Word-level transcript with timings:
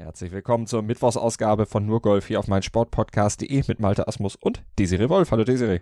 Herzlich 0.00 0.30
willkommen 0.30 0.68
zur 0.68 0.82
Mittwochsausgabe 0.82 1.66
von 1.66 1.84
Nur 1.84 2.00
Golf 2.00 2.28
hier 2.28 2.38
auf 2.38 2.46
meinsportpodcast.de 2.46 3.64
mit 3.66 3.80
Malte 3.80 4.06
Asmus 4.06 4.36
und 4.36 4.62
Desiree 4.78 5.08
Wolf. 5.08 5.32
Hallo 5.32 5.42
Desiree. 5.42 5.80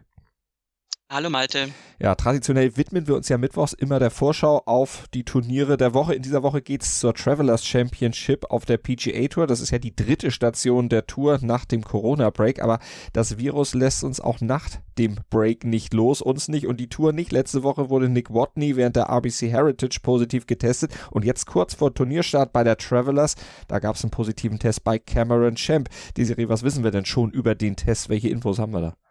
Hallo 1.08 1.30
Malte. 1.30 1.68
Ja, 2.00 2.16
traditionell 2.16 2.76
widmen 2.76 3.06
wir 3.06 3.14
uns 3.14 3.28
ja 3.28 3.38
mittwochs 3.38 3.72
immer 3.72 4.00
der 4.00 4.10
Vorschau 4.10 4.62
auf 4.66 5.04
die 5.14 5.22
Turniere 5.22 5.76
der 5.76 5.94
Woche. 5.94 6.14
In 6.14 6.22
dieser 6.22 6.42
Woche 6.42 6.60
geht 6.60 6.82
es 6.82 6.98
zur 6.98 7.14
Travelers 7.14 7.64
Championship 7.64 8.44
auf 8.50 8.64
der 8.64 8.78
PGA 8.78 9.28
Tour. 9.28 9.46
Das 9.46 9.60
ist 9.60 9.70
ja 9.70 9.78
die 9.78 9.94
dritte 9.94 10.32
Station 10.32 10.88
der 10.88 11.06
Tour 11.06 11.38
nach 11.42 11.64
dem 11.64 11.84
Corona-Break. 11.84 12.60
Aber 12.60 12.80
das 13.12 13.38
Virus 13.38 13.72
lässt 13.74 14.02
uns 14.02 14.18
auch 14.18 14.40
nach 14.40 14.68
dem 14.98 15.16
Break 15.30 15.64
nicht 15.64 15.94
los, 15.94 16.20
uns 16.20 16.48
nicht 16.48 16.66
und 16.66 16.80
die 16.80 16.88
Tour 16.88 17.12
nicht. 17.12 17.30
Letzte 17.30 17.62
Woche 17.62 17.88
wurde 17.88 18.08
Nick 18.08 18.34
Watney 18.34 18.74
während 18.74 18.96
der 18.96 19.08
RBC 19.08 19.42
Heritage 19.42 20.00
positiv 20.02 20.46
getestet. 20.48 20.92
Und 21.12 21.24
jetzt 21.24 21.46
kurz 21.46 21.74
vor 21.74 21.94
Turnierstart 21.94 22.52
bei 22.52 22.64
der 22.64 22.78
Travelers, 22.78 23.36
da 23.68 23.78
gab 23.78 23.94
es 23.94 24.02
einen 24.02 24.10
positiven 24.10 24.58
Test 24.58 24.82
bei 24.82 24.98
Cameron 24.98 25.54
Champ. 25.54 25.88
Desiree, 26.16 26.48
was 26.48 26.64
wissen 26.64 26.82
wir 26.82 26.90
denn 26.90 27.04
schon 27.04 27.30
über 27.30 27.54
den 27.54 27.76
Test? 27.76 28.08
Welche 28.08 28.28
Infos 28.28 28.58
haben 28.58 28.72
wir 28.72 28.80
da? 28.80 29.05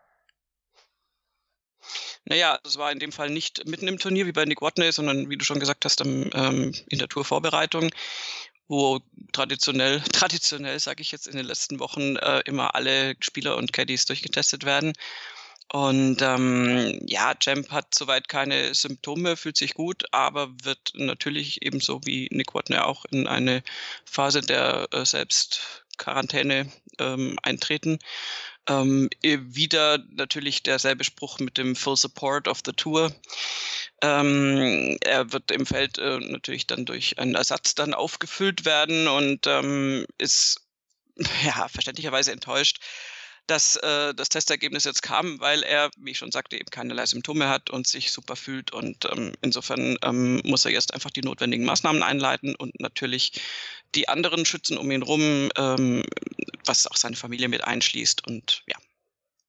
Naja, 2.26 2.60
das 2.64 2.78
war 2.78 2.92
in 2.92 3.00
dem 3.00 3.12
Fall 3.12 3.30
nicht 3.30 3.68
mitten 3.68 3.88
im 3.88 4.00
Turnier 4.00 4.26
wie 4.26 4.32
bei 4.32 4.46
Nick 4.46 4.62
Watney, 4.62 4.92
sondern 4.92 5.30
wie 5.30 5.38
du 5.38 5.46
schon 5.46 5.60
gesagt 5.60 5.86
hast, 5.86 6.02
am, 6.02 6.30
ähm, 6.34 6.74
in 6.90 6.98
der 6.98 7.08
Tourvorbereitung, 7.08 7.92
wo 8.68 9.00
traditionell, 9.32 10.02
traditionell 10.12 10.80
sage 10.80 11.02
ich 11.02 11.12
jetzt 11.12 11.28
in 11.28 11.38
den 11.38 11.46
letzten 11.46 11.80
Wochen 11.80 12.16
äh, 12.16 12.42
immer 12.46 12.74
alle 12.76 13.16
Spieler 13.20 13.58
und 13.58 13.74
Caddies 13.74 14.06
durchgetestet 14.06 14.66
werden. 14.66 14.94
Und 15.72 16.22
ähm, 16.22 17.00
ja, 17.08 17.34
Champ 17.36 17.72
hat 17.72 17.94
soweit 17.96 18.28
keine 18.28 18.74
Symptome, 18.76 19.36
fühlt 19.36 19.58
sich 19.58 19.74
gut, 19.74 20.06
aber 20.12 20.50
wird 20.64 20.94
natürlich 20.94 21.64
ebenso 21.64 22.02
wie 22.06 22.28
Nick 22.32 22.54
Watney 22.54 22.78
auch 22.78 23.06
in 23.06 23.28
eine 23.28 23.64
Phase 24.06 24.42
der 24.42 24.88
äh, 24.92 25.06
Selbstquarantäne 25.06 26.72
ähm, 27.00 27.38
eintreten. 27.42 28.00
Ähm, 28.68 29.10
wieder 29.22 30.00
natürlich 30.10 30.64
derselbe 30.64 31.04
Spruch 31.04 31.40
mit 31.40 31.58
dem 31.58 31.76
Full 31.76 31.98
Support 31.98 32.48
of 32.48 32.62
the 32.66 32.72
Tour. 32.72 33.14
Ähm, 34.02 34.98
er 35.02 35.32
wird 35.32 35.52
im 35.52 35.66
Feld 35.66 35.98
äh, 35.98 36.20
natürlich 36.20 36.68
dann 36.68 36.86
durch 36.86 37.20
einen 37.20 37.36
Ersatz 37.36 37.76
dann 37.76 37.94
aufgefüllt 37.94 38.66
werden 38.66 39.08
und 39.08 39.46
ähm, 39.48 40.06
ist 40.18 40.62
ja 41.46 41.68
verständlicherweise 41.68 42.32
enttäuscht, 42.32 42.80
dass 43.48 43.76
äh, 43.78 44.14
das 44.14 44.30
Testergebnis 44.30 44.86
jetzt 44.86 45.04
kam, 45.04 45.40
weil 45.40 45.64
er, 45.64 45.92
wie 45.98 46.12
ich 46.12 46.18
schon 46.18 46.32
sagte, 46.32 46.58
eben 46.58 46.70
keinerlei 46.70 47.06
Symptome 47.06 47.48
hat 47.48 47.70
und 47.70 47.88
sich 47.88 48.12
super 48.12 48.36
fühlt. 48.36 48.72
Und 48.72 49.06
ähm, 49.12 49.34
insofern 49.42 49.98
ähm, 50.04 50.42
muss 50.44 50.66
er 50.66 50.72
jetzt 50.72 50.94
einfach 50.94 51.12
die 51.12 51.22
notwendigen 51.22 51.66
Maßnahmen 51.66 52.02
einleiten 52.04 52.56
und 52.56 52.80
natürlich 52.80 53.34
die 53.94 54.10
anderen 54.10 54.46
schützen 54.46 54.78
um 54.78 54.90
ihn 54.92 55.04
rum, 55.04 55.50
ähm, 55.58 56.04
was 56.66 56.88
auch 56.88 56.98
seine 56.98 57.16
Familie 57.16 57.48
mit 57.48 57.64
einschließt. 57.64 58.28
Und 58.28 58.64
ja, 58.68 58.76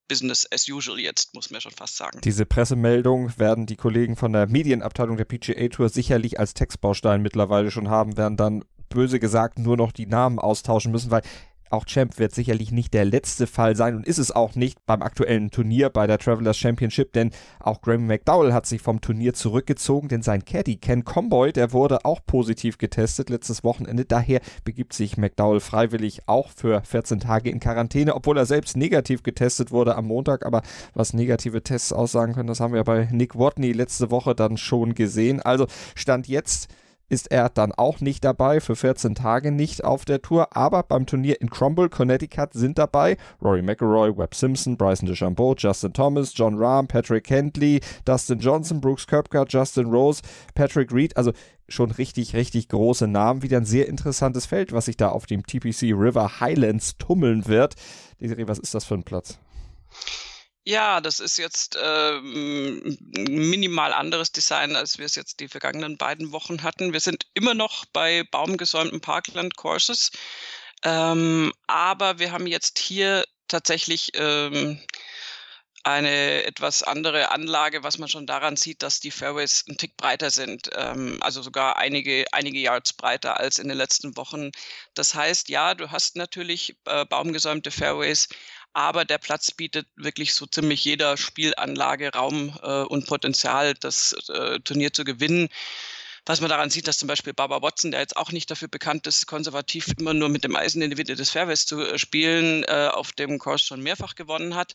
Business 0.09 0.47
as 0.53 0.69
usual 0.69 0.99
jetzt, 0.99 1.35
muss 1.35 1.51
man 1.51 1.61
schon 1.61 1.73
fast 1.73 1.97
sagen. 1.97 2.21
Diese 2.23 2.47
Pressemeldung 2.47 3.37
werden 3.39 3.67
die 3.67 3.77
Kollegen 3.77 4.17
von 4.17 4.33
der 4.33 4.47
Medienabteilung 4.47 5.17
der 5.17 5.25
PGA 5.25 5.69
Tour 5.69 5.89
sicherlich 5.89 6.39
als 6.39 6.55
Textbaustein 6.55 7.23
mittlerweile 7.23 7.71
schon 7.71 7.89
haben, 7.89 8.17
werden 8.17 8.37
dann 8.37 8.65
böse 8.89 9.19
gesagt 9.19 9.59
nur 9.59 9.77
noch 9.77 9.93
die 9.93 10.07
Namen 10.07 10.39
austauschen 10.39 10.93
müssen, 10.93 11.11
weil 11.11 11.23
auch 11.71 11.85
Champ 11.85 12.19
wird 12.19 12.35
sicherlich 12.35 12.73
nicht 12.73 12.95
der 12.95 13.05
letzte 13.05 13.47
Fall 13.47 13.77
sein 13.77 13.97
und 13.97 14.07
ist 14.07 14.19
es 14.19 14.31
auch 14.31 14.55
nicht 14.55 14.85
beim 14.87 15.03
aktuellen 15.03 15.51
Turnier 15.51 15.91
bei 15.91 16.07
der 16.07 16.19
Travelers 16.19 16.57
Championship, 16.57 17.13
denn 17.13 17.31
auch 17.61 17.81
Graham 17.81 18.07
McDowell 18.07 18.53
hat 18.53 18.67
sich 18.67 18.81
vom 18.83 19.01
Turnier 19.01 19.35
zurückgezogen, 19.35 20.09
denn 20.09 20.23
sein 20.23 20.45
Caddy 20.45 20.77
Ken 20.77 21.05
Comboy, 21.05 21.53
der 21.53 21.73
wurde 21.73 22.05
auch 22.05 22.21
positiv 22.27 22.79
getestet 22.79 23.31
letztes 23.31 23.65
Wochenende. 23.65 24.05
Daher 24.05 24.41
begibt 24.65 24.93
sich 24.93 25.17
McDowell 25.17 25.61
freiwillig 25.61 26.23
auch 26.27 26.51
für 26.51 26.83
14 26.83 27.21
Tage 27.21 27.51
in 27.51 27.61
Quarantäne, 27.61 28.15
obwohl 28.15 28.39
er 28.39 28.47
selbst 28.47 28.77
negativ 28.77 29.23
getestet 29.23 29.71
wurde 29.71 29.97
am 29.97 30.07
Montag. 30.07 30.47
Aber 30.47 30.63
was 30.95 31.13
negative 31.13 31.63
Tests 31.63 31.93
aussagen 31.93 32.35
können, 32.35 32.49
das 32.49 32.61
haben 32.61 32.75
wir 32.75 32.85
bei 32.85 33.09
Nick 33.11 33.37
Watney 33.37 33.73
letzte 33.73 34.11
Woche 34.11 34.35
dann 34.35 34.57
schon 34.57 34.95
gesehen. 34.95 35.41
Also 35.41 35.67
stand 35.95 36.29
jetzt 36.29 36.69
ist 37.09 37.31
er 37.31 37.49
dann 37.49 37.73
auch 37.73 38.01
nicht 38.01 38.25
dabei, 38.25 38.61
für 38.61 38.77
14 38.77 39.15
Tage 39.15 39.53
nicht 39.53 39.85
auf 39.85 40.05
der 40.05 40.23
Tour, 40.23 40.57
aber 40.57 40.83
beim 40.83 41.07
Turnier 41.07 41.41
in 41.41 41.51
Cromwell, 41.51 41.89
Connecticut 41.89 42.53
sind 42.53 42.79
dabei 42.79 43.17
Rory 43.43 43.63
McIlroy, 43.63 44.17
Webb 44.17 44.35
Simpson, 44.35 44.77
Bryson 44.77 45.09
DeChambeau, 45.09 45.55
Justin 45.57 45.93
Thomas, 45.93 46.33
John 46.35 46.57
Rahm, 46.59 46.89
Patrick 46.89 47.29
Hentley, 47.31 47.81
Dustin 48.05 48.39
Johnson, 48.39 48.81
Brooks 48.81 49.07
Koepka, 49.07 49.45
Justin 49.49 49.87
Rose, 49.87 50.23
Patrick 50.55 50.93
Reed, 50.93 51.17
also 51.17 51.33
schon 51.69 51.91
richtig, 51.91 52.35
richtig 52.35 52.69
große 52.69 53.09
Namen. 53.09 53.43
Wieder 53.43 53.59
ein 53.59 53.65
sehr 53.65 53.89
interessantes 53.89 54.47
Feld, 54.47 54.73
was 54.73 54.87
sich 54.87 54.97
da 54.97 55.09
auf 55.09 55.27
dem 55.27 55.45
TPC 55.45 55.93
River 55.93 56.41
Highlands 56.41 56.97
tummeln 56.97 57.47
wird. 57.47 57.75
Desiree, 58.21 58.47
was 58.47 58.59
ist 58.59 58.75
das 58.75 58.85
für 58.85 58.95
ein 58.95 59.03
Platz? 59.03 59.39
Ja, 60.69 61.01
das 61.01 61.21
ist 61.21 61.37
jetzt 61.37 61.77
äh, 61.77 62.21
minimal 62.21 63.93
anderes 63.93 64.33
Design, 64.33 64.75
als 64.75 64.99
wir 64.99 65.07
es 65.07 65.15
jetzt 65.15 65.39
die 65.39 65.47
vergangenen 65.47 65.97
beiden 65.97 66.33
Wochen 66.33 66.65
hatten. 66.65 66.93
Wir 66.93 66.99
sind 66.99 67.25
immer 67.35 67.55
noch 67.55 67.85
bei 67.93 68.25
baumgesäumten 68.33 69.01
Parkland-Courses, 69.01 70.11
ähm, 70.83 71.53
aber 71.69 72.19
wir 72.19 72.33
haben 72.33 72.49
jetzt 72.49 72.81
hier 72.81 73.25
tatsächlich 73.47 74.11
ähm, 74.15 74.81
eine 75.85 76.43
etwas 76.43 76.83
andere 76.83 77.31
Anlage, 77.31 77.85
was 77.85 77.99
man 77.99 78.09
schon 78.09 78.27
daran 78.27 78.57
sieht, 78.57 78.83
dass 78.83 78.99
die 78.99 79.13
Fairways 79.13 79.65
ein 79.69 79.77
Tick 79.77 79.97
breiter 79.97 80.33
sind, 80.33 80.69
ähm, 80.75 81.19
also 81.21 81.43
sogar 81.43 81.77
einige, 81.77 82.25
einige 82.33 82.59
Yards 82.59 82.93
breiter 82.93 83.39
als 83.39 83.61
in 83.61 83.69
den 83.69 83.79
letzten 83.79 84.17
Wochen. 84.17 84.51
Das 84.95 85.15
heißt, 85.15 85.49
ja, 85.49 85.77
du 85.77 85.93
hast 85.93 86.17
natürlich 86.17 86.77
äh, 86.87 87.05
baumgesäumte 87.05 87.71
Fairways, 87.71 88.29
aber 88.77 89.07
der 89.07 89.17
Platz 89.17 89.53
bietet 89.53 89.87
wirklich 89.97 90.35
so 90.35 90.45
ziemlich 90.45 90.85
jeder 90.85 91.17
Spielanlage 91.17 92.13
Raum 92.13 92.55
äh, 92.63 92.83
und 92.83 93.07
Potenzial, 93.07 93.73
das 93.73 94.13
äh, 94.29 94.61
Turnier 94.61 94.93
zu 94.93 95.05
gewinnen. 95.05 95.49
Was 96.27 96.43
man 96.43 96.51
daran 96.51 96.69
sieht, 96.69 96.87
dass 96.87 96.99
zum 96.99 97.09
Beispiel 97.09 97.33
Baba 97.33 97.63
Watson, 97.63 97.91
der 97.91 98.01
jetzt 98.01 98.19
auch 98.19 98.33
nicht 98.33 98.51
dafür 98.51 98.69
bekannt 98.69 99.07
ist, 99.07 99.27
konservativ 99.27 99.87
immer 99.99 100.13
nur 100.13 100.29
mit 100.29 100.45
dem 100.45 100.55
Eisen 100.57 100.83
in 100.83 100.91
die 100.91 100.97
Mitte 100.97 101.15
des 101.15 101.31
Fairways 101.31 101.65
zu 101.65 101.81
äh, 101.81 101.99
spielen, 101.99 102.65
äh, 102.65 102.91
auf 102.93 103.13
dem 103.13 103.39
Kurs 103.39 103.63
schon 103.63 103.81
mehrfach 103.81 104.15
gewonnen 104.15 104.55
hat. 104.55 104.75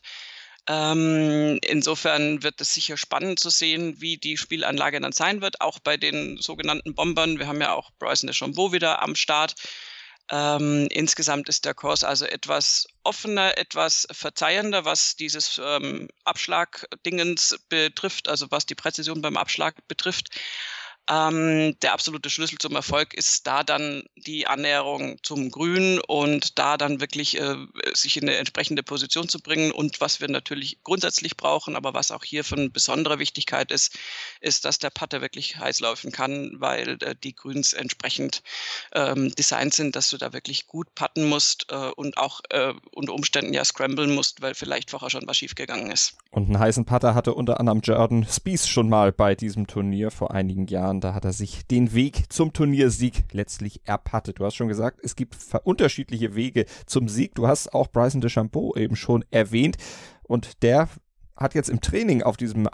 Ähm, 0.68 1.60
insofern 1.62 2.42
wird 2.42 2.60
es 2.60 2.74
sicher 2.74 2.96
spannend 2.96 3.38
zu 3.38 3.50
sehen, 3.50 4.00
wie 4.00 4.16
die 4.16 4.36
Spielanlage 4.36 5.00
dann 5.00 5.12
sein 5.12 5.42
wird, 5.42 5.60
auch 5.60 5.78
bei 5.78 5.96
den 5.96 6.38
sogenannten 6.38 6.96
Bombern. 6.96 7.38
Wir 7.38 7.46
haben 7.46 7.60
ja 7.60 7.72
auch 7.72 7.92
Bryson 8.00 8.26
DeChambeau 8.26 8.72
wieder 8.72 9.00
am 9.00 9.14
Start. 9.14 9.54
Ähm, 10.32 10.88
insgesamt 10.90 11.50
ist 11.50 11.66
der 11.66 11.74
Kurs 11.74 12.04
also 12.04 12.24
etwas 12.24 12.88
offener, 13.02 13.58
etwas 13.58 14.08
verzeihender, 14.10 14.86
was 14.86 15.14
dieses 15.14 15.60
ähm, 15.62 16.08
Abschlagdingens 16.24 17.58
betrifft, 17.68 18.28
also 18.28 18.50
was 18.50 18.64
die 18.64 18.74
Präzision 18.74 19.20
beim 19.20 19.36
Abschlag 19.36 19.86
betrifft. 19.88 20.30
Ähm, 21.10 21.76
der 21.82 21.94
absolute 21.94 22.30
Schlüssel 22.30 22.58
zum 22.58 22.76
Erfolg 22.76 23.12
ist 23.14 23.46
da 23.46 23.64
dann 23.64 24.04
die 24.16 24.46
Annäherung 24.46 25.18
zum 25.22 25.50
Grün 25.50 26.00
und 26.06 26.58
da 26.58 26.76
dann 26.76 27.00
wirklich 27.00 27.40
äh, 27.40 27.56
sich 27.92 28.16
in 28.16 28.28
eine 28.28 28.36
entsprechende 28.36 28.84
Position 28.84 29.28
zu 29.28 29.40
bringen. 29.40 29.72
Und 29.72 30.00
was 30.00 30.20
wir 30.20 30.28
natürlich 30.28 30.82
grundsätzlich 30.84 31.36
brauchen, 31.36 31.74
aber 31.74 31.92
was 31.92 32.12
auch 32.12 32.22
hier 32.22 32.44
von 32.44 32.70
besonderer 32.70 33.18
Wichtigkeit 33.18 33.72
ist, 33.72 33.98
ist, 34.40 34.64
dass 34.64 34.78
der 34.78 34.90
Putter 34.90 35.20
wirklich 35.20 35.56
heiß 35.58 35.80
laufen 35.80 36.12
kann, 36.12 36.52
weil 36.58 36.98
äh, 37.02 37.16
die 37.22 37.34
Grüns 37.34 37.72
entsprechend 37.72 38.42
ähm, 38.94 39.34
designt 39.34 39.74
sind, 39.74 39.96
dass 39.96 40.10
du 40.10 40.18
da 40.18 40.32
wirklich 40.32 40.68
gut 40.68 40.94
putten 40.94 41.28
musst 41.28 41.66
äh, 41.70 41.90
und 41.96 42.16
auch 42.16 42.40
äh, 42.50 42.74
unter 42.92 43.14
Umständen 43.14 43.52
ja 43.54 43.64
scramblen 43.64 44.14
musst, 44.14 44.40
weil 44.40 44.54
vielleicht 44.54 44.90
vorher 44.90 45.10
schon 45.10 45.26
was 45.26 45.36
schiefgegangen 45.36 45.90
ist. 45.90 46.16
Und 46.30 46.46
einen 46.46 46.58
heißen 46.58 46.84
Putter 46.84 47.14
hatte 47.14 47.34
unter 47.34 47.58
anderem 47.58 47.80
Jordan 47.80 48.24
Spieth 48.28 48.66
schon 48.66 48.88
mal 48.88 49.12
bei 49.12 49.34
diesem 49.34 49.66
Turnier 49.66 50.10
vor 50.10 50.32
einigen 50.32 50.66
Jahren. 50.66 50.91
Jahren. 50.92 51.00
Da 51.00 51.14
hat 51.14 51.24
er 51.24 51.32
sich 51.32 51.66
den 51.66 51.94
Weg 51.94 52.32
zum 52.32 52.52
Turniersieg 52.52 53.24
letztlich 53.32 53.80
erpattet. 53.84 54.38
Du 54.38 54.44
hast 54.44 54.54
schon 54.54 54.68
gesagt, 54.68 55.00
es 55.02 55.16
gibt 55.16 55.36
unterschiedliche 55.64 56.34
Wege 56.34 56.66
zum 56.86 57.08
Sieg. 57.08 57.34
Du 57.34 57.46
hast 57.46 57.74
auch 57.74 57.88
Bryson 57.88 58.20
DeChambeau 58.20 58.74
eben 58.76 58.96
schon 58.96 59.24
erwähnt. 59.30 59.76
Und 60.22 60.62
der 60.62 60.88
hat 61.42 61.54
jetzt 61.54 61.68
im 61.68 61.80
Training 61.80 62.22
auf 62.22 62.36
diesem 62.36 62.68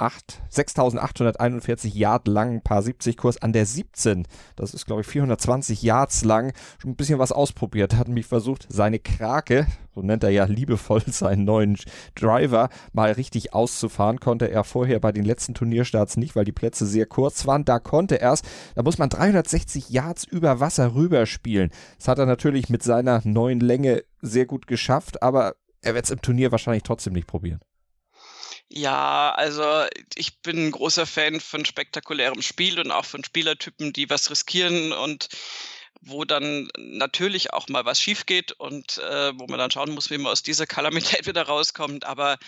6841 0.51 1.95
Yard 1.95 2.29
langen 2.29 2.63
Paar 2.63 2.83
70 2.83 3.17
Kurs 3.17 3.41
an 3.43 3.53
der 3.53 3.67
17, 3.67 4.27
das 4.57 4.75
ist 4.75 4.87
glaube 4.87 5.01
ich 5.01 5.07
420 5.07 5.83
Yards 5.83 6.25
lang, 6.25 6.53
schon 6.81 6.93
ein 6.93 6.97
bisschen 6.97 7.19
was 7.19 7.33
ausprobiert, 7.33 7.97
hat 7.97 8.09
mich 8.09 8.27
versucht, 8.27 8.67
seine 8.69 8.99
Krake, 8.99 9.67
so 9.99 10.03
nennt 10.03 10.23
er 10.23 10.31
ja 10.31 10.45
liebevoll 10.45 11.03
seinen 11.07 11.45
neuen 11.45 11.77
Driver, 12.15 12.69
mal 12.93 13.11
richtig 13.13 13.53
auszufahren. 13.53 14.21
Konnte 14.21 14.51
er 14.51 14.63
vorher 14.63 15.01
bei 15.01 15.11
den 15.11 15.25
letzten 15.25 15.55
Turnierstarts 15.55 16.17
nicht, 16.17 16.37
weil 16.37 16.45
die 16.45 16.53
Plätze 16.53 16.87
sehr 16.87 17.07
kurz 17.07 17.47
waren. 17.47 17.65
Da 17.65 17.81
konnte 17.81 18.21
er 18.21 18.33
es. 18.33 18.43
Da 18.77 18.83
muss 18.83 18.99
man 18.99 19.09
360 19.09 19.91
Yards 19.91 20.25
über 20.25 20.61
Wasser 20.61 20.95
rüberspielen. 20.95 21.71
Das 21.97 22.07
hat 22.07 22.19
er 22.19 22.27
natürlich 22.27 22.69
mit 22.69 22.83
seiner 22.83 23.23
neuen 23.25 23.59
Länge 23.59 24.05
sehr 24.23 24.47
gut 24.47 24.67
geschafft, 24.69 25.23
aber 25.23 25.55
er 25.83 25.95
wird 25.95 26.05
es 26.05 26.11
im 26.11 26.23
Turnier 26.23 26.53
wahrscheinlich 26.53 26.83
trotzdem 26.83 27.13
nicht 27.13 27.27
probieren. 27.27 27.61
Ja, 28.71 29.33
also 29.35 29.87
ich 30.15 30.41
bin 30.43 30.67
ein 30.67 30.71
großer 30.73 31.07
Fan 31.07 31.41
von 31.41 31.65
spektakulärem 31.65 32.43
Spiel 32.43 32.79
und 32.79 32.91
auch 32.91 33.05
von 33.07 33.25
Spielertypen, 33.25 33.93
die 33.95 34.11
was 34.11 34.31
riskieren 34.31 34.93
und 34.93 35.29
wo 36.01 36.25
dann 36.25 36.69
natürlich 36.77 37.53
auch 37.53 37.69
mal 37.69 37.85
was 37.85 38.01
schief 38.01 38.27
geht 38.27 38.53
und 38.53 38.99
äh, 38.99 39.33
wo 39.39 39.47
man 39.47 39.59
dann 39.59 39.71
schauen 39.71 39.93
muss, 39.93 40.11
wie 40.11 40.19
man 40.19 40.33
aus 40.33 40.43
dieser 40.43 40.67
Kalamität 40.67 41.27
wieder 41.27 41.43
rauskommt. 41.45 42.05
Aber 42.05 42.39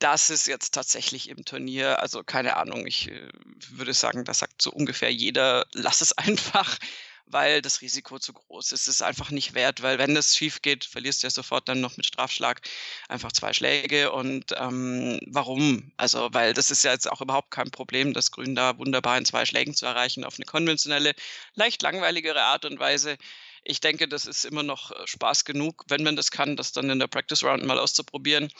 das 0.00 0.28
ist 0.30 0.46
jetzt 0.46 0.74
tatsächlich 0.74 1.28
im 1.28 1.44
Turnier, 1.44 2.00
also 2.00 2.22
keine 2.24 2.56
Ahnung, 2.56 2.86
ich 2.86 3.08
äh, 3.10 3.28
würde 3.70 3.94
sagen, 3.94 4.24
das 4.24 4.40
sagt 4.40 4.60
so 4.60 4.70
ungefähr 4.70 5.12
jeder, 5.12 5.66
lass 5.72 6.00
es 6.00 6.12
einfach 6.18 6.78
weil 7.26 7.62
das 7.62 7.80
Risiko 7.80 8.18
zu 8.18 8.32
groß 8.32 8.72
ist. 8.72 8.82
Es 8.82 8.96
ist 8.96 9.02
einfach 9.02 9.30
nicht 9.30 9.54
wert, 9.54 9.82
weil 9.82 9.98
wenn 9.98 10.16
es 10.16 10.36
schief 10.36 10.62
geht, 10.62 10.84
verlierst 10.84 11.22
du 11.22 11.26
ja 11.26 11.30
sofort 11.30 11.68
dann 11.68 11.80
noch 11.80 11.96
mit 11.96 12.06
Strafschlag 12.06 12.60
einfach 13.08 13.32
zwei 13.32 13.52
Schläge. 13.52 14.12
Und 14.12 14.52
ähm, 14.56 15.20
warum? 15.26 15.92
Also, 15.96 16.28
weil 16.32 16.54
das 16.54 16.70
ist 16.70 16.84
ja 16.84 16.92
jetzt 16.92 17.10
auch 17.10 17.20
überhaupt 17.20 17.50
kein 17.50 17.70
Problem, 17.70 18.12
das 18.12 18.30
Grün 18.30 18.54
da 18.54 18.78
wunderbar 18.78 19.18
in 19.18 19.24
zwei 19.24 19.44
Schlägen 19.46 19.74
zu 19.74 19.86
erreichen 19.86 20.24
auf 20.24 20.36
eine 20.36 20.46
konventionelle, 20.46 21.14
leicht 21.54 21.82
langweiligere 21.82 22.42
Art 22.42 22.64
und 22.64 22.78
Weise. 22.78 23.16
Ich 23.66 23.80
denke, 23.80 24.08
das 24.08 24.26
ist 24.26 24.44
immer 24.44 24.62
noch 24.62 24.90
äh, 24.90 25.06
Spaß 25.06 25.44
genug, 25.46 25.84
wenn 25.88 26.02
man 26.02 26.16
das 26.16 26.30
kann, 26.30 26.56
das 26.56 26.72
dann 26.72 26.90
in 26.90 26.98
der 26.98 27.06
Practice 27.06 27.42
Round 27.42 27.64
mal 27.64 27.78
auszuprobieren. 27.78 28.50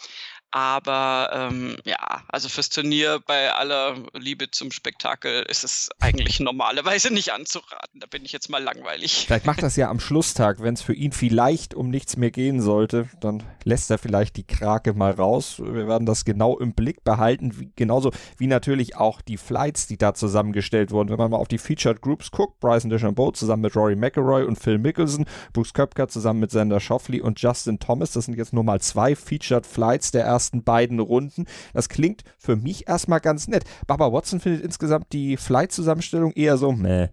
Aber 0.54 1.30
ähm, 1.32 1.76
ja, 1.82 2.22
also 2.28 2.48
fürs 2.48 2.68
Turnier 2.68 3.20
bei 3.26 3.52
aller 3.52 3.96
Liebe 4.12 4.52
zum 4.52 4.70
Spektakel 4.70 5.42
ist 5.48 5.64
es 5.64 5.90
eigentlich 5.98 6.38
normalerweise 6.38 7.12
nicht 7.12 7.32
anzuraten. 7.32 7.98
Da 7.98 8.06
bin 8.06 8.24
ich 8.24 8.30
jetzt 8.30 8.48
mal 8.48 8.62
langweilig. 8.62 9.24
Vielleicht 9.26 9.46
macht 9.46 9.64
das 9.64 9.74
ja 9.74 9.90
am 9.90 9.98
Schlusstag, 9.98 10.62
wenn 10.62 10.74
es 10.74 10.82
für 10.82 10.94
ihn 10.94 11.10
vielleicht 11.10 11.74
um 11.74 11.90
nichts 11.90 12.16
mehr 12.16 12.30
gehen 12.30 12.62
sollte, 12.62 13.08
dann 13.18 13.42
lässt 13.64 13.90
er 13.90 13.98
vielleicht 13.98 14.36
die 14.36 14.46
Krake 14.46 14.92
mal 14.92 15.10
raus. 15.10 15.56
Wir 15.58 15.88
werden 15.88 16.06
das 16.06 16.24
genau 16.24 16.56
im 16.56 16.72
Blick 16.72 17.02
behalten, 17.02 17.58
wie, 17.58 17.72
genauso 17.74 18.12
wie 18.38 18.46
natürlich 18.46 18.94
auch 18.94 19.22
die 19.22 19.38
Flights, 19.38 19.88
die 19.88 19.98
da 19.98 20.14
zusammengestellt 20.14 20.92
wurden. 20.92 21.08
Wenn 21.08 21.18
man 21.18 21.32
mal 21.32 21.38
auf 21.38 21.48
die 21.48 21.58
Featured 21.58 22.00
Groups 22.00 22.30
guckt, 22.30 22.60
Bryson 22.60 22.90
DeChambeau 22.90 23.32
zusammen 23.32 23.62
mit 23.62 23.74
Rory 23.74 23.96
McElroy 23.96 24.44
und 24.44 24.56
Phil 24.56 24.78
Mickelson, 24.78 25.26
Brooks 25.52 25.74
Köpker 25.74 26.06
zusammen 26.06 26.38
mit 26.38 26.52
Sander 26.52 26.78
Schoffley 26.78 27.20
und 27.20 27.40
Justin 27.40 27.80
Thomas, 27.80 28.12
das 28.12 28.26
sind 28.26 28.36
jetzt 28.36 28.52
nur 28.52 28.62
mal 28.62 28.80
zwei 28.80 29.16
Featured 29.16 29.66
Flights 29.66 30.12
der 30.12 30.22
ersten 30.22 30.43
ersten 30.44 30.62
beiden 30.62 31.00
Runden. 31.00 31.46
Das 31.72 31.88
klingt 31.88 32.22
für 32.38 32.56
mich 32.56 32.86
erstmal 32.86 33.20
ganz 33.20 33.48
nett. 33.48 33.64
Baba 33.86 34.12
Watson 34.12 34.40
findet 34.40 34.62
insgesamt 34.62 35.12
die 35.12 35.38
Flight-Zusammenstellung 35.38 36.32
eher 36.32 36.58
so, 36.58 36.72
meh. 36.72 37.08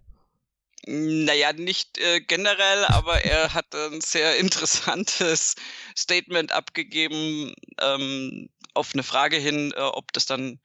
Naja, 0.86 1.54
nicht 1.54 2.00
äh, 2.00 2.19
generell, 2.22 2.86
aber 2.86 3.24
er 3.24 3.54
hat 3.54 3.74
ein 3.74 4.01
sehr 4.01 4.38
interessantes 4.38 5.56
Statement 5.98 6.51
abgegeben 6.51 7.54
ähm, 7.80 8.50
auf 8.74 8.89
eine 8.94 9.04
Frage 9.04 9.38
hin, 9.38 9.74
äh, 9.77 9.80
ob 9.80 10.12
das 10.12 10.25
dann 10.25 10.60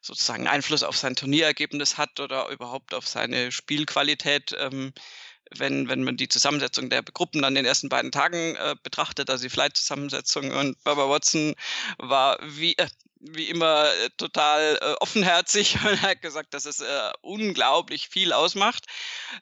sozusagen 0.00 0.48
Einfluss 0.48 0.82
auf 0.82 0.96
sein 0.96 1.16
Turnierergebnis 1.16 1.98
hat 1.98 2.18
oder 2.18 2.48
überhaupt 2.48 2.94
auf 2.94 3.06
seine 3.06 3.52
Spielqualität. 3.52 4.56
Ähm, 4.58 4.92
wenn, 5.56 5.88
wenn 5.88 6.02
man 6.02 6.16
die 6.16 6.28
Zusammensetzung 6.28 6.90
der 6.90 7.02
Gruppen 7.02 7.44
in 7.44 7.54
den 7.54 7.64
ersten 7.64 7.88
beiden 7.88 8.12
Tagen 8.12 8.56
äh, 8.56 8.76
betrachtet, 8.82 9.30
also 9.30 9.42
die 9.42 9.50
Flight-Zusammensetzung 9.50 10.50
und 10.50 10.82
Baba 10.84 11.08
Watson 11.08 11.54
war 11.98 12.38
wie, 12.42 12.76
äh, 12.76 12.86
wie 13.20 13.48
immer 13.48 13.86
äh, 13.86 14.10
total 14.16 14.78
äh, 14.80 14.94
offenherzig 15.00 15.76
und 15.84 16.00
hat 16.02 16.22
gesagt, 16.22 16.54
dass 16.54 16.64
es 16.64 16.80
äh, 16.80 17.10
unglaublich 17.20 18.08
viel 18.08 18.32
ausmacht. 18.32 18.84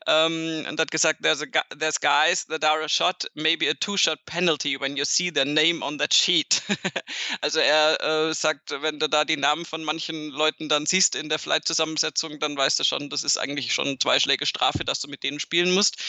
Ähm, 0.07 0.67
und 0.69 0.81
hat 0.81 0.91
gesagt, 0.91 1.21
there's, 1.23 1.43
a, 1.43 1.47
there's 1.79 2.01
guys 2.01 2.47
that 2.47 2.65
are 2.65 2.83
a 2.83 2.89
shot, 2.89 3.27
maybe 3.35 3.69
a 3.69 3.75
two-shot 3.75 4.19
penalty 4.27 4.81
when 4.81 4.97
you 4.97 5.05
see 5.05 5.31
their 5.31 5.45
name 5.45 5.85
on 5.85 5.99
that 5.99 6.15
sheet. 6.15 6.63
also 7.41 7.61
er 7.61 8.01
äh, 8.01 8.35
sagt, 8.35 8.71
wenn 8.83 8.99
du 8.99 9.09
da 9.09 9.25
die 9.25 9.37
Namen 9.37 9.65
von 9.65 9.85
manchen 9.85 10.31
Leuten 10.31 10.69
dann 10.69 10.87
siehst 10.87 11.15
in 11.15 11.29
der 11.29 11.39
Flight-Zusammensetzung, 11.39 12.41
dann 12.41 12.57
weißt 12.57 12.79
du 12.81 12.85
schon, 12.85 13.11
das 13.11 13.23
ist 13.23 13.37
eigentlich 13.37 13.75
schon 13.75 14.01
zwei 14.01 14.19
Schläge 14.19 14.47
Strafe, 14.47 14.85
dass 14.85 15.01
du 15.01 15.09
mit 15.09 15.23
denen 15.23 15.41
spielen 15.41 15.73
musst. 15.73 16.03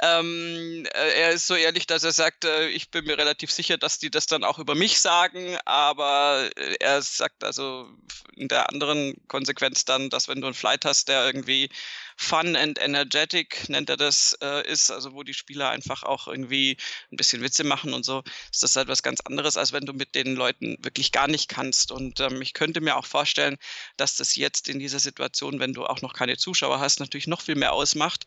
Ähm, 0.00 0.86
äh, 0.94 1.20
er 1.20 1.30
ist 1.30 1.46
so 1.46 1.54
ehrlich, 1.54 1.86
dass 1.86 2.04
er 2.04 2.12
sagt, 2.12 2.44
äh, 2.44 2.68
ich 2.68 2.90
bin 2.90 3.04
mir 3.04 3.18
relativ 3.18 3.50
sicher, 3.50 3.76
dass 3.76 3.98
die 3.98 4.10
das 4.10 4.26
dann 4.26 4.44
auch 4.44 4.58
über 4.58 4.74
mich 4.74 5.00
sagen, 5.00 5.58
aber 5.64 6.50
er 6.80 6.98
sagt 7.16 7.44
also 7.44 7.88
in 8.34 8.48
der 8.48 8.68
anderen 8.68 9.14
Konsequenz 9.28 9.84
dann, 9.84 10.10
dass 10.10 10.28
wenn 10.28 10.40
du 10.40 10.46
einen 10.46 10.54
Flight 10.54 10.84
hast, 10.84 11.08
der 11.08 11.24
irgendwie 11.26 11.70
fun 12.16 12.56
and 12.56 12.80
energetic, 12.80 13.68
nennt 13.68 13.90
er 13.90 13.96
das, 13.96 14.36
äh, 14.42 14.66
ist, 14.70 14.90
also 14.90 15.14
wo 15.14 15.22
die 15.22 15.34
Spieler 15.34 15.70
einfach 15.70 16.02
auch 16.02 16.28
irgendwie 16.28 16.76
ein 17.10 17.16
bisschen 17.16 17.42
Witze 17.42 17.64
machen 17.64 17.94
und 17.94 18.04
so, 18.04 18.22
ist 18.52 18.62
das 18.62 18.76
halt 18.76 18.88
was 18.88 19.02
ganz 19.02 19.20
anderes, 19.20 19.56
als 19.56 19.72
wenn 19.72 19.86
du 19.86 19.92
mit 19.92 20.14
den 20.14 20.34
Leuten 20.34 20.76
wirklich 20.80 21.12
gar 21.12 21.28
nicht 21.28 21.48
kannst. 21.48 21.92
Und 21.92 22.20
ähm, 22.20 22.42
ich 22.42 22.54
könnte 22.54 22.80
mir 22.80 22.96
auch 22.96 23.06
vorstellen, 23.06 23.56
dass 23.96 24.16
das 24.16 24.36
jetzt 24.36 24.68
in 24.68 24.78
dieser 24.78 24.98
Situation, 24.98 25.60
wenn 25.60 25.74
du 25.74 25.86
auch 25.86 26.02
noch 26.02 26.12
keine 26.12 26.36
Zuschauer 26.36 26.80
hast, 26.80 27.00
natürlich 27.00 27.26
noch 27.26 27.40
viel 27.40 27.56
mehr 27.56 27.72
ausmacht 27.72 28.26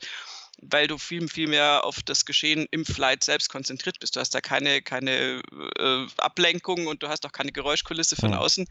weil 0.61 0.87
du 0.87 0.97
viel, 0.97 1.27
viel 1.27 1.47
mehr 1.47 1.83
auf 1.83 2.03
das 2.03 2.25
Geschehen 2.25 2.67
im 2.71 2.85
Flight 2.85 3.23
selbst 3.23 3.49
konzentriert 3.49 3.99
bist. 3.99 4.15
Du 4.15 4.19
hast 4.19 4.33
da 4.35 4.41
keine, 4.41 4.81
keine 4.81 5.41
äh, 5.79 6.05
Ablenkung 6.17 6.87
und 6.87 7.01
du 7.03 7.09
hast 7.09 7.25
auch 7.25 7.31
keine 7.31 7.51
Geräuschkulisse 7.51 8.15
von 8.15 8.31
ja. 8.31 8.37
außen. 8.37 8.67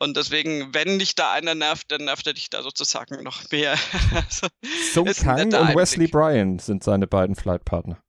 Und 0.00 0.16
deswegen, 0.16 0.72
wenn 0.72 0.98
dich 0.98 1.14
da 1.14 1.32
einer 1.32 1.54
nervt, 1.54 1.90
dann 1.90 2.04
nervt 2.04 2.26
er 2.26 2.32
dich 2.34 2.50
da 2.50 2.62
sozusagen 2.62 3.22
noch 3.22 3.50
mehr. 3.50 3.76
also, 4.14 4.48
Sung 4.92 5.06
Kang 5.06 5.46
und 5.46 5.54
Einblick. 5.54 5.76
Wesley 5.76 6.06
Bryan 6.06 6.58
sind 6.58 6.82
seine 6.82 7.06
beiden 7.06 7.36
Flightpartner. 7.36 8.00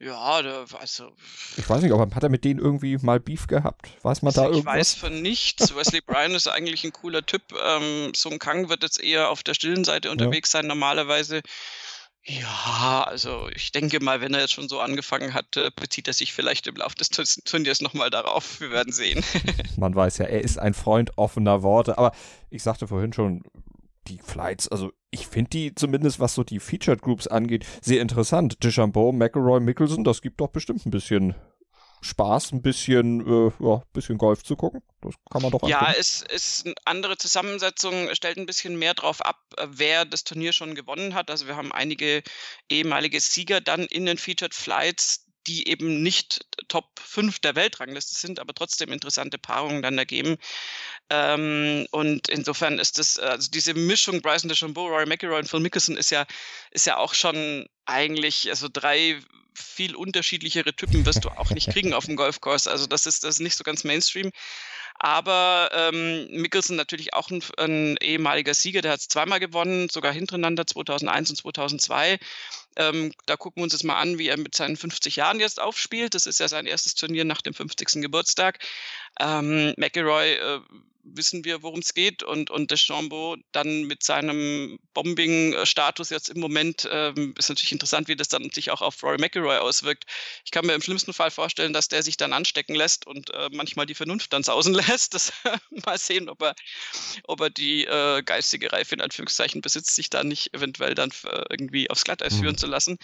Ja, 0.00 0.42
da, 0.42 0.64
also. 0.78 1.10
Ich 1.56 1.68
weiß 1.68 1.82
nicht, 1.82 1.92
aber 1.92 2.14
hat 2.14 2.22
er 2.22 2.28
mit 2.28 2.44
denen 2.44 2.60
irgendwie 2.60 2.96
mal 2.98 3.18
Beef 3.18 3.48
gehabt? 3.48 3.88
Weiß 4.02 4.22
man 4.22 4.28
also 4.28 4.42
da 4.42 4.46
irgendwas? 4.46 4.74
Ich 4.74 4.80
weiß 4.80 4.94
von 4.94 5.22
nichts. 5.22 5.74
Wesley 5.74 6.00
Bryan 6.00 6.34
ist 6.36 6.46
eigentlich 6.46 6.84
ein 6.84 6.92
cooler 6.92 7.26
Typ. 7.26 7.42
Ähm, 7.60 8.12
Sung 8.14 8.38
Kang 8.38 8.68
wird 8.68 8.84
jetzt 8.84 9.02
eher 9.02 9.28
auf 9.28 9.42
der 9.42 9.54
stillen 9.54 9.84
Seite 9.84 10.12
unterwegs 10.12 10.52
ja. 10.52 10.60
sein, 10.60 10.68
normalerweise. 10.68 11.42
Ja, 12.28 13.04
also 13.06 13.48
ich 13.54 13.72
denke 13.72 14.02
mal, 14.04 14.20
wenn 14.20 14.34
er 14.34 14.40
jetzt 14.40 14.52
schon 14.52 14.68
so 14.68 14.80
angefangen 14.80 15.32
hat, 15.32 15.56
äh, 15.56 15.70
bezieht 15.74 16.08
er 16.08 16.12
sich 16.12 16.34
vielleicht 16.34 16.66
im 16.66 16.76
Laufe 16.76 16.94
des 16.94 17.08
Turniers 17.08 17.80
nochmal 17.80 18.10
darauf. 18.10 18.60
Wir 18.60 18.70
werden 18.70 18.92
sehen. 18.92 19.24
Man 19.78 19.94
weiß 19.94 20.18
ja, 20.18 20.26
er 20.26 20.42
ist 20.42 20.58
ein 20.58 20.74
Freund 20.74 21.16
offener 21.16 21.62
Worte. 21.62 21.96
Aber 21.96 22.12
ich 22.50 22.62
sagte 22.62 22.86
vorhin 22.86 23.14
schon, 23.14 23.44
die 24.08 24.18
Flights, 24.18 24.68
also 24.68 24.92
ich 25.10 25.26
finde 25.26 25.50
die 25.50 25.74
zumindest, 25.74 26.20
was 26.20 26.34
so 26.34 26.44
die 26.44 26.60
Featured 26.60 27.00
Groups 27.00 27.26
angeht, 27.26 27.64
sehr 27.80 28.02
interessant. 28.02 28.62
Deschambeau, 28.62 29.12
McElroy, 29.12 29.60
Mickelson, 29.60 30.04
das 30.04 30.20
gibt 30.20 30.40
doch 30.40 30.48
bestimmt 30.48 30.84
ein 30.84 30.90
bisschen 30.90 31.34
Spaß, 32.00 32.52
ein 32.52 32.62
bisschen, 32.62 33.20
äh, 33.26 33.52
ja, 33.60 33.82
bisschen 33.92 34.18
Golf 34.18 34.42
zu 34.42 34.56
gucken. 34.56 34.82
Das 35.00 35.14
kann 35.30 35.42
man 35.42 35.50
doch 35.50 35.62
angucken. 35.62 35.70
Ja, 35.70 35.92
es 35.98 36.22
ist 36.22 36.66
eine 36.66 36.74
andere 36.84 37.16
Zusammensetzung, 37.16 38.08
stellt 38.14 38.38
ein 38.38 38.46
bisschen 38.46 38.78
mehr 38.78 38.94
drauf 38.94 39.20
ab, 39.24 39.38
äh, 39.56 39.66
wer 39.70 40.04
das 40.04 40.24
Turnier 40.24 40.52
schon 40.52 40.74
gewonnen 40.74 41.14
hat. 41.14 41.30
Also 41.30 41.46
wir 41.46 41.56
haben 41.56 41.72
einige 41.72 42.22
ehemalige 42.68 43.20
Sieger 43.20 43.60
dann 43.60 43.82
in 43.86 44.06
den 44.06 44.18
Featured 44.18 44.54
Flights, 44.54 45.26
die 45.48 45.66
eben 45.68 46.02
nicht 46.02 46.44
Top 46.68 47.00
5 47.00 47.38
der 47.38 47.56
Weltrangliste 47.56 48.14
sind, 48.14 48.38
aber 48.38 48.54
trotzdem 48.54 48.92
interessante 48.92 49.38
Paarungen 49.38 49.82
dann 49.82 49.96
ergeben. 49.96 50.36
Ähm, 51.10 51.86
und 51.90 52.28
insofern 52.28 52.78
ist 52.78 52.98
das, 52.98 53.18
also 53.18 53.50
diese 53.50 53.74
Mischung 53.74 54.20
Bryson 54.20 54.48
DeChambeau, 54.48 54.86
Rory 54.86 55.06
McIlroy 55.06 55.38
und 55.40 55.48
Phil 55.48 55.60
Mickelson 55.60 55.96
ist 55.96 56.10
ja, 56.10 56.26
ist 56.70 56.86
ja 56.86 56.98
auch 56.98 57.14
schon 57.14 57.66
eigentlich, 57.86 58.50
also 58.50 58.68
drei 58.70 59.20
viel 59.62 59.94
unterschiedlichere 59.94 60.74
Typen 60.74 61.04
wirst 61.06 61.24
du 61.24 61.30
auch 61.30 61.50
nicht 61.50 61.70
kriegen 61.70 61.94
auf 61.94 62.06
dem 62.06 62.16
Golfkurs. 62.16 62.66
Also 62.66 62.86
das 62.86 63.06
ist, 63.06 63.24
das 63.24 63.36
ist 63.36 63.40
nicht 63.40 63.56
so 63.56 63.64
ganz 63.64 63.84
Mainstream. 63.84 64.30
Aber 65.00 65.70
ähm, 65.72 66.26
Mickelson 66.30 66.76
natürlich 66.76 67.14
auch 67.14 67.30
ein, 67.30 67.42
ein 67.56 67.96
ehemaliger 68.00 68.54
Sieger, 68.54 68.82
der 68.82 68.92
hat 68.92 69.00
es 69.00 69.08
zweimal 69.08 69.38
gewonnen, 69.38 69.88
sogar 69.88 70.12
hintereinander 70.12 70.66
2001 70.66 71.30
und 71.30 71.36
2002. 71.36 72.18
Ähm, 72.78 73.12
da 73.26 73.36
gucken 73.36 73.60
wir 73.60 73.64
uns 73.64 73.72
jetzt 73.74 73.84
mal 73.84 73.98
an, 73.98 74.18
wie 74.18 74.28
er 74.28 74.38
mit 74.38 74.54
seinen 74.54 74.76
50 74.76 75.16
Jahren 75.16 75.40
jetzt 75.40 75.60
aufspielt. 75.60 76.14
Das 76.14 76.26
ist 76.26 76.40
ja 76.40 76.48
sein 76.48 76.66
erstes 76.66 76.94
Turnier 76.94 77.24
nach 77.24 77.42
dem 77.42 77.52
50. 77.52 78.00
Geburtstag. 78.00 78.60
Ähm, 79.20 79.74
McElroy 79.76 80.34
äh, 80.34 80.60
wissen 81.16 81.44
wir, 81.44 81.62
worum 81.62 81.80
es 81.80 81.94
geht. 81.94 82.22
Und, 82.22 82.50
und 82.50 82.70
Deschambeau 82.70 83.36
dann 83.52 83.84
mit 83.84 84.02
seinem 84.02 84.78
Bombing-Status 84.94 86.10
jetzt 86.10 86.28
im 86.28 86.40
Moment 86.40 86.88
ähm, 86.90 87.34
ist 87.38 87.48
natürlich 87.48 87.72
interessant, 87.72 88.08
wie 88.08 88.16
das 88.16 88.28
dann 88.28 88.50
sich 88.50 88.70
auch 88.70 88.82
auf 88.82 89.02
Rory 89.02 89.18
McIlroy 89.18 89.58
auswirkt. 89.58 90.04
Ich 90.44 90.50
kann 90.50 90.66
mir 90.66 90.74
im 90.74 90.82
schlimmsten 90.82 91.12
Fall 91.12 91.30
vorstellen, 91.30 91.72
dass 91.72 91.88
der 91.88 92.02
sich 92.02 92.16
dann 92.16 92.32
anstecken 92.32 92.74
lässt 92.74 93.06
und 93.06 93.30
äh, 93.30 93.48
manchmal 93.52 93.86
die 93.86 93.94
Vernunft 93.94 94.32
dann 94.32 94.42
sausen 94.42 94.74
lässt. 94.88 95.14
Das, 95.14 95.32
mal 95.86 95.98
sehen, 95.98 96.28
ob 96.28 96.42
er, 96.42 96.54
ob 97.24 97.40
er 97.40 97.50
die 97.50 97.84
äh, 97.84 98.22
geistige 98.22 98.72
Reife 98.72 98.94
in 98.94 99.00
Anführungszeichen 99.00 99.60
besitzt, 99.60 99.94
sich 99.94 100.10
da 100.10 100.24
nicht 100.24 100.54
eventuell 100.54 100.94
dann 100.94 101.10
äh, 101.24 101.44
irgendwie 101.50 101.90
aufs 101.90 102.04
Glatteis 102.04 102.34
mhm. 102.34 102.40
führen 102.40 102.58
zu 102.58 102.66
lassen. 102.68 102.98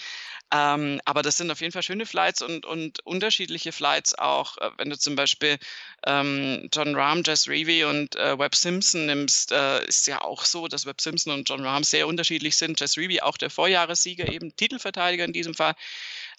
Ähm, 0.52 1.00
aber 1.04 1.22
das 1.22 1.36
sind 1.36 1.50
auf 1.50 1.60
jeden 1.60 1.72
Fall 1.72 1.82
schöne 1.82 2.06
Flights 2.06 2.42
und, 2.42 2.66
und 2.66 3.04
unterschiedliche 3.04 3.72
Flights 3.72 4.16
auch. 4.16 4.58
Äh, 4.58 4.70
wenn 4.76 4.90
du 4.90 4.98
zum 4.98 5.16
Beispiel 5.16 5.58
ähm, 6.06 6.68
John 6.72 6.94
Rahm, 6.94 7.22
Jess 7.24 7.48
Reevy 7.48 7.84
und 7.84 8.16
äh, 8.16 8.38
Webb 8.38 8.54
Simpson 8.54 9.06
nimmst, 9.06 9.52
äh, 9.52 9.84
ist 9.86 10.06
ja 10.06 10.20
auch 10.20 10.44
so, 10.44 10.68
dass 10.68 10.86
Webb 10.86 11.00
Simpson 11.00 11.32
und 11.32 11.48
John 11.48 11.64
Rahm 11.64 11.84
sehr 11.84 12.06
unterschiedlich 12.06 12.56
sind. 12.56 12.78
Jess 12.78 12.96
Reevy 12.96 13.20
auch 13.20 13.36
der 13.36 13.50
Vorjahressieger, 13.50 14.30
eben 14.30 14.54
Titelverteidiger 14.56 15.24
in 15.24 15.32
diesem 15.32 15.54
Fall. 15.54 15.74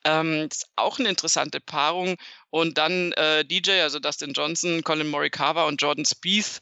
Ähm, 0.05 0.47
ist 0.51 0.67
auch 0.75 0.99
eine 0.99 1.09
interessante 1.09 1.59
Paarung. 1.59 2.15
Und 2.51 2.77
dann 2.77 3.11
äh, 3.13 3.43
DJ, 3.43 3.81
also 3.81 3.99
Dustin 3.99 4.33
Johnson, 4.33 4.83
Colin 4.83 5.07
Morikawa 5.07 5.65
und 5.65 5.81
Jordan 5.81 6.05
Spieth 6.05 6.61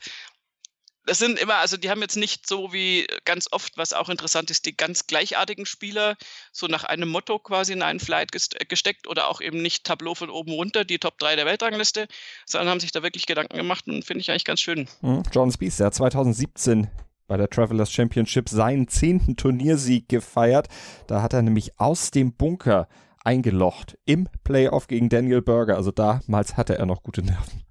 das 1.05 1.19
sind 1.19 1.37
immer, 1.39 1.55
also 1.55 1.77
die 1.77 1.89
haben 1.89 2.01
jetzt 2.01 2.15
nicht 2.15 2.47
so 2.47 2.71
wie 2.71 3.07
ganz 3.25 3.47
oft, 3.51 3.77
was 3.77 3.93
auch 3.93 4.09
interessant 4.09 4.49
ist, 4.51 4.65
die 4.65 4.75
ganz 4.75 5.07
gleichartigen 5.07 5.65
Spieler 5.65 6.15
so 6.51 6.67
nach 6.67 6.83
einem 6.83 7.09
Motto 7.09 7.39
quasi 7.39 7.73
in 7.73 7.81
einen 7.81 7.99
Flight 7.99 8.33
äh, 8.33 8.65
gesteckt 8.65 9.07
oder 9.07 9.27
auch 9.27 9.41
eben 9.41 9.61
nicht 9.61 9.83
Tableau 9.83 10.15
von 10.15 10.29
oben 10.29 10.51
runter, 10.53 10.85
die 10.85 10.99
Top 10.99 11.17
3 11.19 11.35
der 11.35 11.45
Weltrangliste, 11.45 12.07
sondern 12.45 12.69
haben 12.69 12.79
sich 12.79 12.91
da 12.91 13.03
wirklich 13.03 13.25
Gedanken 13.25 13.57
gemacht 13.57 13.87
und 13.87 14.05
finde 14.05 14.21
ich 14.21 14.31
eigentlich 14.31 14.45
ganz 14.45 14.61
schön. 14.61 14.87
Mhm. 15.01 15.23
John 15.31 15.51
Spieth, 15.51 15.79
der 15.79 15.87
hat 15.87 15.95
2017 15.95 16.89
bei 17.27 17.37
der 17.37 17.49
Travelers 17.49 17.91
Championship 17.91 18.49
seinen 18.49 18.87
zehnten 18.87 19.35
Turniersieg 19.35 20.07
gefeiert. 20.07 20.67
Da 21.07 21.21
hat 21.21 21.33
er 21.33 21.41
nämlich 21.41 21.79
aus 21.79 22.11
dem 22.11 22.33
Bunker 22.33 22.87
eingelocht 23.23 23.97
im 24.05 24.27
Playoff 24.43 24.87
gegen 24.87 25.09
Daniel 25.09 25.41
Berger. 25.41 25.77
Also 25.77 25.91
damals 25.91 26.57
hatte 26.57 26.77
er 26.77 26.85
noch 26.85 27.03
gute 27.03 27.23
Nerven. 27.23 27.63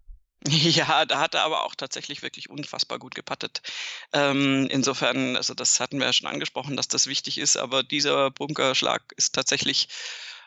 Ja, 0.48 1.04
da 1.04 1.20
hat 1.20 1.34
er 1.34 1.44
aber 1.44 1.64
auch 1.64 1.74
tatsächlich 1.74 2.22
wirklich 2.22 2.50
unfassbar 2.50 2.98
gut 2.98 3.14
gepattet. 3.14 3.62
Ähm, 4.12 4.66
insofern, 4.70 5.36
also 5.36 5.54
das 5.54 5.80
hatten 5.80 5.98
wir 5.98 6.06
ja 6.06 6.12
schon 6.12 6.28
angesprochen, 6.28 6.76
dass 6.76 6.88
das 6.88 7.06
wichtig 7.06 7.38
ist, 7.38 7.56
aber 7.56 7.82
dieser 7.82 8.30
Bunkerschlag 8.30 9.02
ist 9.16 9.34
tatsächlich 9.34 9.88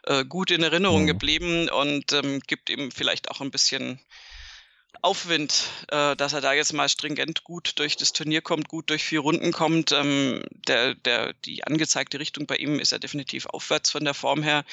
äh, 0.04 0.26
gut 0.26 0.52
in 0.52 0.64
Erinnerung 0.64 1.04
mhm. 1.04 1.08
geblieben 1.08 1.70
und 1.70 2.14
ähm, 2.14 2.40
gibt 2.46 2.70
ihm 2.70 2.92
vielleicht 2.92 3.32
auch 3.32 3.42
ein 3.42 3.52
bisschen 3.52 4.00
Aufwind, 5.02 5.70
äh, 5.90 6.16
dass 6.16 6.34
er 6.34 6.42
da 6.42 6.54
jetzt 6.54 6.74
mal 6.74 6.90
stringent 6.90 7.44
gut 7.44 7.74
durch 7.78 7.96
das 7.96 8.14
Turnier 8.14 8.42
kommt, 8.42 8.70
gut 8.70 8.90
durch 8.90 9.04
vier 9.04 9.20
Runden 9.20 9.52
kommt. 9.52 9.92
Ähm, 9.92 10.44
der, 10.68 10.96
der, 10.96 11.34
die 11.46 11.64
angezeigte 11.64 12.20
Richtung 12.20 12.48
bei 12.48 12.56
ihm 12.56 12.80
ist 12.80 12.92
ja 12.92 12.98
definitiv 12.98 13.46
aufwärts 13.48 13.92
von 13.92 14.04
der 14.04 14.14
Form 14.14 14.42
her. 14.42 14.64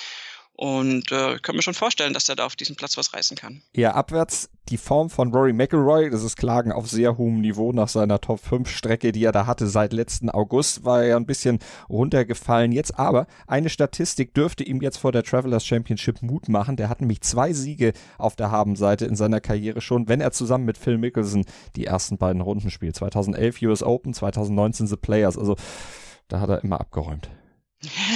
Und 0.55 1.11
äh, 1.11 1.37
ich 1.37 1.43
kann 1.43 1.57
mir 1.57 1.63
schon 1.63 1.75
vorstellen, 1.75 2.13
dass 2.13 2.29
er 2.29 2.37
da 2.37 2.45
auf 2.45 2.57
diesem 2.57 2.77
Platz 2.77 2.97
was 2.97 3.15
reißen 3.15 3.37
kann. 3.37 3.63
Ja, 3.75 3.95
abwärts 3.95 4.51
die 4.69 4.77
Form 4.77 5.11
von 5.11 5.33
Rory 5.33 5.53
McIlroy, 5.53 6.11
das 6.11 6.23
ist 6.23 6.37
Klagen 6.37 6.73
auf 6.73 6.89
sehr 6.89 7.19
hohem 7.19 7.41
Niveau 7.41 7.73
nach 7.73 7.89
seiner 7.89 8.21
Top 8.21 8.39
5 8.41 8.69
Strecke, 8.69 9.13
die 9.13 9.25
er 9.25 9.33
da 9.33 9.47
hatte 9.47 9.67
seit 9.67 9.93
letzten 9.93 10.31
August, 10.31 10.85
war 10.85 11.03
er 11.03 11.09
ja 11.09 11.17
ein 11.17 11.27
bisschen 11.27 11.59
runtergefallen 11.89 12.71
jetzt. 12.71 12.99
Aber 12.99 13.27
eine 13.47 13.71
Statistik 13.71 14.35
dürfte 14.35 14.63
ihm 14.63 14.81
jetzt 14.83 14.99
vor 14.99 15.11
der 15.11 15.25
Travelers 15.25 15.67
Championship 15.67 16.23
Mut 16.23 16.49
machen. 16.49 16.77
Der 16.77 16.89
hat 16.89 17.01
nämlich 17.01 17.23
zwei 17.23 17.53
Siege 17.53 17.93
auf 18.19 18.37
der 18.37 18.51
Habenseite 18.51 19.07
in 19.07 19.17
seiner 19.17 19.41
Karriere 19.41 19.81
schon, 19.81 20.09
wenn 20.09 20.21
er 20.21 20.33
zusammen 20.33 20.65
mit 20.65 20.79
Phil 20.79 20.99
Mickelson 20.99 21.45
die 21.77 21.87
ersten 21.87 22.19
beiden 22.19 22.43
Runden 22.43 22.71
spielt. 22.71 22.95
2011 22.95 23.63
US 23.63 23.83
Open, 23.83 24.15
2019 24.15 24.87
The 24.87 24.97
Players. 24.97 25.39
Also 25.39 25.57
da 26.29 26.41
hat 26.41 26.51
er 26.51 26.63
immer 26.63 26.81
abgeräumt. 26.81 27.31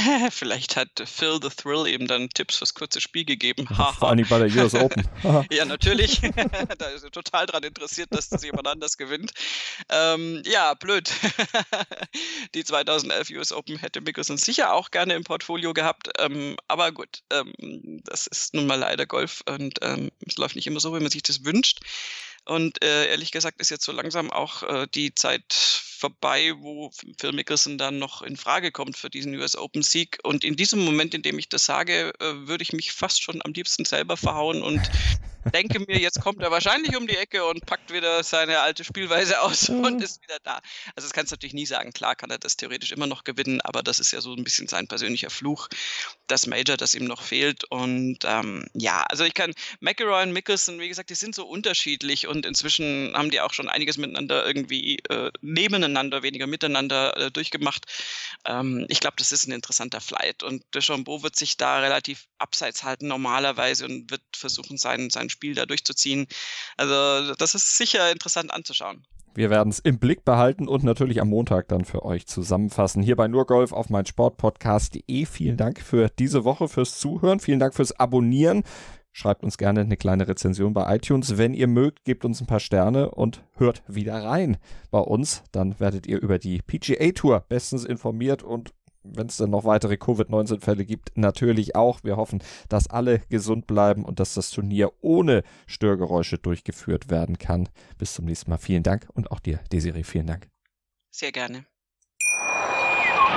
Vielleicht 0.31 0.77
hat 0.77 0.89
Phil 1.05 1.39
the 1.43 1.49
Thrill 1.49 1.87
eben 1.87 2.07
dann 2.07 2.29
Tipps 2.31 2.57
fürs 2.57 2.75
kurze 2.75 3.01
Spiel 3.01 3.25
gegeben. 3.25 3.67
Vor 3.99 4.09
allem 4.09 4.27
bei 4.29 4.39
der 4.39 4.57
US 4.65 4.75
Open. 4.75 5.07
ja, 5.51 5.65
natürlich. 5.65 6.21
da 6.79 6.87
ist 6.89 7.05
er 7.05 7.11
total 7.11 7.47
daran 7.47 7.65
interessiert, 7.65 8.09
dass 8.13 8.29
das 8.29 8.43
jemand 8.43 8.69
anders 8.69 8.97
gewinnt. 8.97 9.33
Ähm, 9.89 10.43
ja, 10.47 10.75
blöd. 10.75 11.11
Die 12.55 12.65
2011 12.65 13.31
US 13.31 13.53
Open 13.53 13.79
hätte 13.79 14.01
Mickelson 14.01 14.37
sicher 14.37 14.73
auch 14.73 14.91
gerne 14.91 15.15
im 15.15 15.25
Portfolio 15.25 15.73
gehabt. 15.73 16.09
Ähm, 16.19 16.57
aber 16.69 16.93
gut, 16.93 17.23
ähm, 17.31 17.53
das 18.05 18.27
ist 18.27 18.55
nun 18.55 18.67
mal 18.67 18.79
leider 18.79 19.07
Golf 19.07 19.43
und 19.49 19.79
ähm, 19.83 20.11
es 20.27 20.37
läuft 20.37 20.57
nicht 20.57 20.67
immer 20.67 20.81
so, 20.81 20.95
wie 20.95 21.01
man 21.01 21.11
sich 21.11 21.23
das 21.23 21.45
wünscht. 21.45 21.81
Und 22.45 22.83
äh, 22.83 23.09
ehrlich 23.09 23.33
gesagt 23.33 23.61
ist 23.61 23.71
jetzt 23.71 23.85
so 23.85 23.93
langsam 23.93 24.31
auch 24.31 24.63
äh, 24.63 24.87
die 24.95 25.15
Zeit 25.15 25.53
vorbei, 25.97 26.53
wo 26.59 26.91
Phil 27.19 27.33
Mickelson 27.33 27.79
dann 27.79 27.99
noch 27.99 28.23
in 28.23 28.37
Frage 28.37 28.71
kommt 28.71 28.97
für 28.97 29.11
diesen 29.11 29.35
US 29.37 29.57
Open 29.57 29.83
Sieg. 29.83 30.19
Und 30.23 30.45
in 30.45 30.57
diesem 30.57 30.85
Moment, 30.85 31.15
in 31.15 31.23
dem 31.23 31.39
ich 31.39 31.49
das 31.49 31.65
sage, 31.65 32.13
äh, 32.21 32.47
würde 32.47 32.63
ich 32.63 32.73
mich 32.73 32.93
fast 32.93 33.23
schon 33.23 33.41
am 33.45 33.53
liebsten 33.53 33.85
selber 33.85 34.17
verhauen 34.17 34.63
und 34.63 34.81
denke 35.51 35.81
mir, 35.81 35.99
jetzt 35.99 36.21
kommt 36.21 36.43
er 36.43 36.51
wahrscheinlich 36.51 36.97
um 36.97 37.07
die 37.07 37.17
Ecke 37.17 37.45
und 37.45 37.65
packt 37.67 37.93
wieder 37.93 38.23
seine 38.23 38.61
alte 38.61 38.85
Spielweise 38.85 39.41
aus 39.41 39.69
und 39.69 40.03
ist 40.03 40.23
wieder 40.23 40.39
da. 40.43 40.61
Also 40.95 41.07
das 41.09 41.13
kannst 41.13 41.33
du 41.33 41.35
natürlich 41.35 41.55
nie 41.55 41.67
sagen. 41.67 41.93
Klar 41.93 42.17
kann 42.17 42.31
er 42.31 42.39
das 42.39 42.57
theoretisch 42.57 42.93
immer 42.93 43.07
noch 43.07 43.25
gewinnen, 43.25 43.61
aber 43.61 43.83
das 43.83 44.01
ist 44.01 44.13
ja 44.13 44.21
so 44.21 44.35
ein 44.35 44.45
bisschen 44.45 44.69
sein 44.69 44.89
persönlicher 44.89 45.31
Fluch, 45.31 45.69
das 46.27 46.47
Major, 46.47 46.77
das 46.77 46.95
ihm 46.95 47.05
noch 47.05 47.23
fehlt. 47.23 47.65
Und 47.65 48.19
ähm, 48.25 48.67
ja, 48.75 49.03
also 49.09 49.25
ich 49.25 49.35
kann 49.35 49.53
McElroy 49.81 50.23
und 50.23 50.33
Mickelson, 50.33 50.81
wie 50.81 50.89
gesagt, 50.89 51.11
die 51.11 51.15
sind 51.15 51.35
so 51.35 51.47
unterschiedlich 51.47 52.27
und 52.27 52.47
inzwischen 52.47 53.13
haben 53.15 53.31
die 53.31 53.41
auch 53.41 53.53
schon 53.53 53.69
einiges 53.69 53.97
miteinander 53.97 54.47
irgendwie 54.47 54.99
äh, 55.09 55.31
nebeneinander, 55.41 56.23
weniger 56.23 56.47
miteinander 56.47 57.17
äh, 57.17 57.31
durchgemacht. 57.31 57.87
Ähm, 58.45 58.87
ich 58.89 59.01
glaube, 59.01 59.17
das 59.19 59.33
ist 59.33 59.47
ein 59.47 59.53
interessanter 59.53 60.01
Flight 60.01 60.43
und 60.43 60.65
Deschambeau 60.75 61.23
wird 61.23 61.37
sich 61.37 61.57
da 61.57 61.79
relativ 61.79 62.27
abseits 62.39 62.85
halten 62.85 63.09
normalerweise 63.09 63.85
und 63.85 64.11
wird 64.11 64.23
versuchen, 64.35 64.77
sein, 64.79 65.11
sein 65.11 65.31
Spiel 65.37 65.55
da 65.55 65.67
durchzuziehen. 65.67 66.27
Also 66.77 67.35
das 67.35 67.55
ist 67.55 67.77
sicher 67.77 68.11
interessant 68.11 68.53
anzuschauen. 68.53 69.05
Wir 69.35 69.51
werden 69.51 69.69
es 69.69 69.81
im 69.81 69.99
Blick 69.99 70.25
behalten 70.25 70.67
und 70.67 70.83
natürlich 70.83 71.21
am 71.21 71.29
Montag 71.29 71.69
dann 71.69 71.85
für 71.85 72.07
euch 72.07 72.27
zusammenfassen. 72.27 73.03
Hier 73.03 73.17
bei 73.17 73.29
Nurgolf 73.29 73.73
auf 73.73 73.91
mein 73.91 74.07
Sportpodcast.de. 74.07 75.27
Vielen 75.27 75.59
Dank 75.59 75.83
für 75.83 76.09
diese 76.09 76.45
Woche, 76.45 76.69
fürs 76.69 76.99
Zuhören. 76.99 77.39
Vielen 77.39 77.61
Dank 77.61 77.75
fürs 77.75 77.93
Abonnieren. 77.93 78.65
Schreibt 79.13 79.45
uns 79.45 79.59
gerne 79.59 79.81
eine 79.81 79.99
kleine 79.99 80.27
Rezension 80.27 80.73
bei 80.73 80.97
iTunes. 80.97 81.37
Wenn 81.37 81.53
ihr 81.53 81.67
mögt, 81.67 82.07
gebt 82.07 82.25
uns 82.25 82.41
ein 82.41 82.47
paar 82.47 82.61
Sterne 82.61 83.11
und 83.11 83.43
hört 83.57 83.83
wieder 83.87 84.15
rein 84.15 84.57
bei 84.91 85.01
uns. 85.01 85.43
Dann 85.53 85.79
werdet 85.79 86.07
ihr 86.07 86.19
über 86.19 86.39
die 86.39 86.63
PGA 86.63 87.13
Tour 87.13 87.45
bestens 87.47 87.85
informiert 87.85 88.43
und 88.43 88.73
wenn 89.15 89.27
es 89.27 89.37
dann 89.37 89.51
noch 89.51 89.65
weitere 89.65 89.97
Covid-19-Fälle 89.97 90.85
gibt, 90.85 91.17
natürlich 91.17 91.77
auch. 91.77 92.03
Wir 92.05 92.17
hoffen, 92.17 92.43
dass 92.69 92.89
alle 92.89 93.21
gesund 93.29 93.67
bleiben 93.67 94.05
und 94.05 94.21
dass 94.21 94.35
das 94.35 94.51
Turnier 94.51 94.93
ohne 95.01 95.43
Störgeräusche 95.67 96.39
durchgeführt 96.39 97.11
werden 97.11 97.39
kann. 97.39 97.69
Bis 97.99 98.15
zum 98.15 98.25
nächsten 98.25 98.51
Mal. 98.51 98.59
Vielen 98.59 98.83
Dank 98.83 99.09
und 99.15 99.31
auch 99.31 99.41
dir, 99.41 99.61
Desiree, 99.73 100.05
vielen 100.05 100.27
Dank. 100.27 100.49
Sehr 101.11 101.33
gerne. 101.33 101.67